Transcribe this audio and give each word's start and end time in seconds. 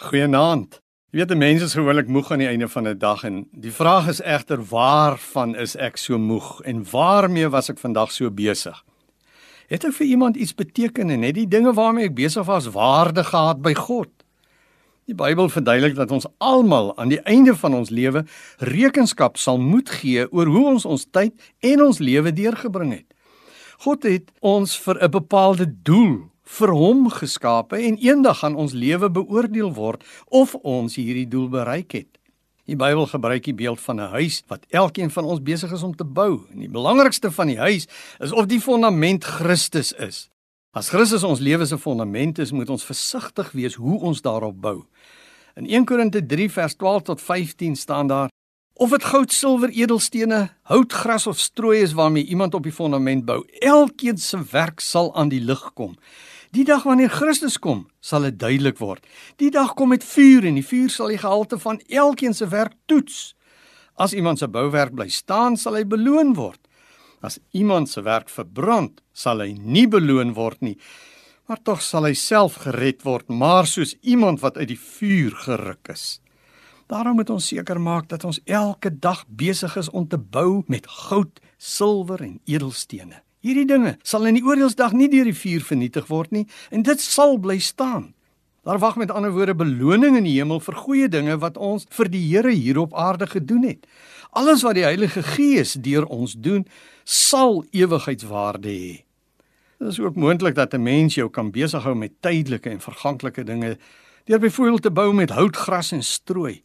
Goeienaand. 0.00 0.78
Jy 1.12 1.18
weet, 1.20 1.32
mense 1.36 1.66
is 1.68 1.74
gewoonlik 1.76 2.06
moeg 2.08 2.30
aan 2.32 2.40
die 2.40 2.46
einde 2.48 2.68
van 2.72 2.86
'n 2.88 2.98
dag 2.98 3.24
en 3.24 3.48
die 3.52 3.72
vraag 3.72 4.08
is 4.08 4.20
egter 4.22 4.62
waarvan 4.64 5.54
is 5.54 5.76
ek 5.76 5.96
so 5.96 6.18
moeg 6.18 6.62
en 6.64 6.86
waarmee 6.90 7.48
was 7.48 7.68
ek 7.68 7.78
vandag 7.78 8.12
so 8.12 8.30
besig? 8.30 8.84
Het 9.68 9.84
ek 9.84 9.92
vir 9.92 10.06
iemand 10.06 10.36
iets 10.36 10.54
beteken 10.54 11.10
en 11.10 11.22
het 11.22 11.34
die 11.34 11.48
dinge 11.48 11.72
waarmee 11.72 12.04
ek 12.04 12.14
besig 12.14 12.46
was 12.46 12.66
waarde 12.66 13.24
gehad 13.24 13.60
by 13.62 13.74
God? 13.74 14.08
Die 15.04 15.14
Bybel 15.14 15.48
verduidelik 15.48 15.94
dat 15.94 16.10
ons 16.10 16.26
almal 16.38 16.96
aan 16.96 17.08
die 17.08 17.20
einde 17.20 17.54
van 17.54 17.74
ons 17.74 17.90
lewe 17.90 18.24
rekenskap 18.58 19.36
sal 19.36 19.58
moet 19.58 19.90
gee 19.90 20.32
oor 20.32 20.46
hoe 20.46 20.66
ons 20.66 20.84
ons 20.84 21.06
tyd 21.10 21.32
en 21.60 21.82
ons 21.82 21.98
lewe 21.98 22.32
deurgebring 22.32 22.92
het. 22.92 23.14
God 23.78 24.02
het 24.02 24.32
ons 24.40 24.78
vir 24.78 24.96
'n 25.04 25.10
bepaalde 25.10 25.74
doel 25.82 26.30
vir 26.58 26.72
hom 26.74 27.04
geskape 27.14 27.78
en 27.78 27.98
eendag 28.02 28.40
gaan 28.42 28.56
ons 28.58 28.74
lewe 28.74 29.10
beoordeel 29.10 29.70
word 29.76 30.02
of 30.26 30.56
ons 30.62 30.96
hierdie 30.98 31.28
doel 31.28 31.48
bereik 31.52 31.94
het. 31.94 32.10
Die 32.70 32.78
Bybel 32.78 33.06
gebruik 33.10 33.46
die 33.48 33.54
beeld 33.54 33.80
van 33.80 34.00
'n 34.00 34.10
huis 34.14 34.42
wat 34.46 34.66
elkeen 34.70 35.10
van 35.10 35.24
ons 35.24 35.42
besig 35.42 35.72
is 35.72 35.82
om 35.82 35.94
te 35.96 36.04
bou. 36.04 36.46
En 36.52 36.58
die 36.58 36.68
belangrikste 36.68 37.30
van 37.30 37.46
die 37.46 37.58
huis 37.58 37.86
is 38.18 38.32
of 38.32 38.46
die 38.46 38.60
fondament 38.60 39.24
Christus 39.24 39.92
is. 39.92 40.28
As 40.72 40.88
Christus 40.88 41.22
ons 41.22 41.40
lewe 41.40 41.66
se 41.66 41.78
fondament 41.78 42.38
is, 42.38 42.52
moet 42.52 42.70
ons 42.70 42.84
versigtig 42.84 43.52
wees 43.52 43.74
hoe 43.74 44.00
ons 44.00 44.22
daarop 44.22 44.60
bou. 44.60 44.84
In 45.56 45.66
1 45.66 45.84
Korinte 45.84 46.26
3 46.26 46.50
vers 46.50 46.74
12 46.74 47.02
tot 47.02 47.20
15 47.20 47.76
staan 47.76 48.06
daar: 48.06 48.28
Of 48.74 48.90
dit 48.90 49.04
goud, 49.04 49.32
silwer, 49.32 49.68
edelstene, 49.68 50.50
hout, 50.62 50.92
gras 50.92 51.26
of 51.26 51.38
strooi 51.38 51.80
is 51.80 51.92
waarmee 51.92 52.24
iemand 52.24 52.54
op 52.54 52.62
die 52.62 52.72
fondament 52.72 53.24
bou, 53.24 53.42
elkeen 53.60 54.16
se 54.18 54.38
werk 54.52 54.80
sal 54.80 55.14
aan 55.14 55.28
die 55.28 55.40
lig 55.40 55.72
kom. 55.74 55.98
Die 56.50 56.64
dag 56.66 56.82
wanneer 56.82 57.12
Christus 57.14 57.60
kom, 57.62 57.84
sal 58.02 58.24
dit 58.26 58.38
duidelik 58.40 58.80
word. 58.82 59.04
Die 59.38 59.52
dag 59.54 59.76
kom 59.78 59.92
met 59.94 60.02
vuur 60.02 60.48
en 60.48 60.56
die 60.58 60.66
vuur 60.66 60.90
sal 60.90 61.12
die 61.12 61.20
gehalte 61.22 61.60
van 61.62 61.78
elkeen 61.86 62.34
se 62.34 62.48
werk 62.50 62.74
toets. 62.90 63.36
As 63.94 64.16
iemand 64.18 64.42
se 64.42 64.48
bouwerk 64.50 64.96
bly 64.98 65.06
staan, 65.14 65.54
sal 65.56 65.78
hy 65.78 65.84
beloon 65.86 66.34
word. 66.34 66.58
As 67.22 67.38
iemand 67.54 67.92
se 67.92 68.02
werk 68.02 68.32
verbrand, 68.34 68.98
sal 69.14 69.44
hy 69.44 69.52
nie 69.54 69.86
beloon 69.86 70.34
word 70.34 70.58
nie, 70.66 70.74
maar 71.46 71.62
tog 71.62 71.84
sal 71.86 72.08
hy 72.08 72.16
self 72.18 72.58
gered 72.64 73.06
word, 73.06 73.30
maar 73.30 73.70
soos 73.70 73.94
iemand 74.02 74.42
wat 74.42 74.58
uit 74.58 74.72
die 74.74 74.80
vuur 74.80 75.38
geruk 75.46 75.94
is. 75.94 76.18
Daarom 76.90 77.20
moet 77.20 77.30
ons 77.30 77.46
seker 77.46 77.78
maak 77.78 78.10
dat 78.10 78.26
ons 78.26 78.42
elke 78.50 78.90
dag 78.90 79.22
besig 79.28 79.78
is 79.78 79.90
om 79.94 80.08
te 80.10 80.18
bou 80.18 80.64
met 80.66 80.90
goud, 81.06 81.38
silwer 81.62 82.26
en 82.26 82.40
edelstene. 82.50 83.22
Hierdie 83.40 83.64
dinge 83.64 83.96
sal 84.04 84.26
in 84.28 84.36
die 84.36 84.44
oordeelsdag 84.44 84.92
nie 84.92 85.08
deur 85.08 85.24
die 85.24 85.36
vuur 85.36 85.62
vernietig 85.64 86.08
word 86.12 86.32
nie 86.34 86.46
en 86.70 86.82
dit 86.84 87.00
sal 87.00 87.38
bly 87.40 87.56
staan. 87.64 88.10
Daar 88.68 88.78
wag 88.78 88.98
met 89.00 89.10
ander 89.10 89.32
woorde 89.32 89.54
beloning 89.56 90.18
in 90.18 90.26
die 90.28 90.36
hemel 90.36 90.60
vir 90.60 90.76
goeie 90.76 91.08
dinge 91.08 91.38
wat 91.40 91.56
ons 91.56 91.86
vir 91.96 92.10
die 92.12 92.20
Here 92.20 92.52
hier 92.52 92.82
op 92.82 92.92
aarde 92.92 93.26
gedoen 93.26 93.62
het. 93.64 93.86
Alles 94.36 94.60
wat 94.62 94.76
die 94.76 94.84
Heilige 94.84 95.22
Gees 95.24 95.72
deur 95.80 96.04
ons 96.04 96.34
doen, 96.36 96.66
sal 97.04 97.64
ewigheidswaarde 97.72 98.68
hê. 98.68 98.98
Dit 99.80 99.88
is 99.88 100.00
ook 100.00 100.20
moontlik 100.20 100.54
dat 100.54 100.74
'n 100.74 100.82
mens 100.82 101.14
jou 101.14 101.30
kan 101.30 101.50
besighou 101.50 101.94
met 101.94 102.12
tydelike 102.20 102.70
en 102.70 102.80
verganklike 102.80 103.44
dinge 103.44 103.78
deur 104.24 104.38
byvoorbeeld 104.38 104.82
te 104.82 104.90
bou 104.90 105.14
met 105.14 105.30
hout, 105.30 105.56
gras 105.56 105.92
en 105.92 106.02
strooi. 106.02 106.62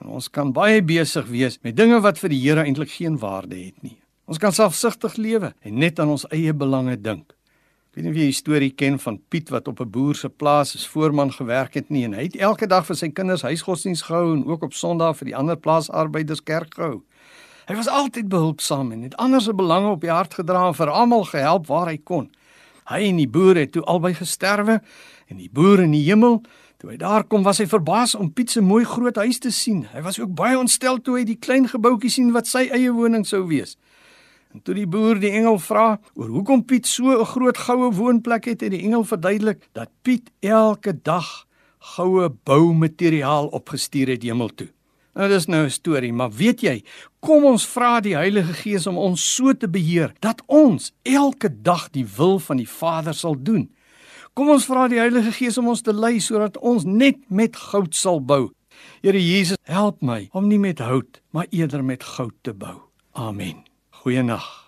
En 0.00 0.08
ons 0.08 0.30
kan 0.30 0.52
baie 0.52 0.82
besig 0.82 1.26
wees 1.26 1.58
met 1.62 1.76
dinge 1.76 2.00
wat 2.00 2.18
vir 2.18 2.28
die 2.28 2.40
Here 2.40 2.62
eintlik 2.62 2.90
geen 2.90 3.18
waarde 3.18 3.56
het 3.56 3.82
nie. 3.82 3.98
Ons 4.26 4.40
kan 4.42 4.50
selfsugtig 4.50 5.14
lewe 5.22 5.52
en 5.62 5.76
net 5.78 6.00
aan 6.02 6.10
ons 6.10 6.24
eie 6.34 6.50
belange 6.54 6.96
dink. 6.98 7.30
Ek 7.30 7.98
weet 7.98 8.04
nie 8.04 8.10
of 8.10 8.16
jy 8.18 8.24
die 8.28 8.36
storie 8.36 8.70
ken 8.74 8.98
van 8.98 9.20
Piet 9.30 9.52
wat 9.54 9.68
op 9.70 9.80
'n 9.80 9.90
boer 9.90 10.14
se 10.14 10.28
plaas 10.28 10.74
as 10.74 10.86
voorman 10.86 11.30
gewerk 11.32 11.74
het 11.74 11.90
nie 11.90 12.04
en 12.04 12.12
hy 12.12 12.24
het 12.26 12.36
elke 12.36 12.66
dag 12.66 12.84
vir 12.86 12.96
sy 12.96 13.08
kinders 13.08 13.42
huisgodsdiens 13.42 14.02
gehou 14.02 14.34
en 14.34 14.44
ook 14.44 14.62
op 14.62 14.74
Sondag 14.74 15.16
vir 15.16 15.26
die 15.26 15.36
ander 15.36 15.56
plaasarbeiders 15.56 16.42
kerk 16.42 16.74
gehou. 16.74 17.02
Hy 17.68 17.74
was 17.74 17.88
altyd 17.88 18.28
behulpsaam 18.28 18.92
en 18.92 19.02
het 19.02 19.16
ander 19.16 19.40
se 19.40 19.54
belange 19.54 19.88
op 19.90 20.00
die 20.00 20.10
hart 20.10 20.34
gedra 20.34 20.68
en 20.68 20.74
vir 20.74 20.90
almal 20.90 21.24
gehelp 21.24 21.66
waar 21.66 21.86
hy 21.86 21.98
kon. 21.98 22.30
Hy 22.86 23.08
en 23.08 23.16
die 23.16 23.28
boer 23.28 23.54
het 23.54 23.72
toe 23.72 23.82
albei 23.82 24.14
gesterwe 24.14 24.82
en 25.28 25.36
die 25.36 25.50
boer 25.52 25.80
in 25.80 25.90
die 25.92 26.04
hemel 26.04 26.42
Toe 26.76 26.90
hy 26.90 26.96
daar 27.00 27.24
kom, 27.24 27.40
was 27.42 27.56
hy 27.58 27.64
verbaas 27.66 28.14
om 28.14 28.28
Piet 28.32 28.50
se 28.52 28.60
mooi 28.60 28.84
groot 28.84 29.16
huis 29.16 29.38
te 29.40 29.50
sien. 29.50 29.86
Hy 29.94 30.02
was 30.04 30.18
ook 30.20 30.34
baie 30.36 30.58
ontstel 30.58 30.98
toe 31.00 31.16
hy 31.16 31.24
die 31.24 31.38
klein 31.40 31.64
gebouetjie 31.68 32.10
sien 32.10 32.34
wat 32.34 32.50
sy 32.50 32.66
eie 32.68 32.92
woning 32.92 33.24
sou 33.24 33.46
wees. 33.48 33.78
En 34.56 34.62
toe 34.64 34.72
die 34.72 34.86
boer 34.88 35.18
die 35.20 35.34
engel 35.36 35.58
vra 35.60 35.98
oor 36.16 36.30
hoekom 36.32 36.62
Piet 36.64 36.86
so 36.88 37.12
'n 37.12 37.28
groot 37.28 37.58
goue 37.58 37.90
woonplek 37.92 38.44
het, 38.48 38.60
het 38.60 38.70
die 38.72 38.84
engel 38.88 39.04
verduidelik 39.04 39.68
dat 39.72 39.90
Piet 40.02 40.30
elke 40.40 40.96
dag 41.02 41.46
goue 41.78 42.30
boumateriaal 42.30 43.48
opgestuur 43.52 44.08
het 44.08 44.22
hemel 44.22 44.48
toe. 44.48 44.68
Nou 45.14 45.28
dis 45.28 45.46
nou 45.46 45.64
'n 45.64 45.70
storie, 45.70 46.12
maar 46.12 46.32
weet 46.32 46.60
jy, 46.60 46.84
kom 47.20 47.44
ons 47.44 47.66
vra 47.66 48.00
die 48.00 48.16
Heilige 48.16 48.52
Gees 48.52 48.86
om 48.86 48.96
ons 48.96 49.34
so 49.34 49.52
te 49.52 49.68
beheer 49.68 50.12
dat 50.20 50.42
ons 50.46 50.92
elke 51.02 51.62
dag 51.62 51.90
die 51.90 52.06
wil 52.16 52.38
van 52.38 52.56
die 52.56 52.68
Vader 52.68 53.14
sal 53.14 53.36
doen. 53.38 53.68
Kom 54.32 54.48
ons 54.48 54.64
vra 54.64 54.88
die 54.88 54.98
Heilige 54.98 55.32
Gees 55.32 55.58
om 55.58 55.68
ons 55.68 55.82
te 55.82 55.92
lei 55.92 56.18
sodat 56.20 56.56
ons 56.58 56.84
net 56.84 57.16
met 57.28 57.56
goud 57.56 57.94
sal 57.94 58.20
bou. 58.20 58.50
Here 59.02 59.20
Jesus, 59.20 59.56
help 59.62 60.00
my 60.00 60.28
om 60.32 60.48
nie 60.48 60.58
met 60.58 60.78
hout, 60.78 61.20
maar 61.30 61.46
eerder 61.50 61.84
met 61.84 62.04
goud 62.04 62.34
te 62.42 62.54
bou. 62.54 62.80
Amen. 63.12 63.75
Goeienaand. 64.06 64.65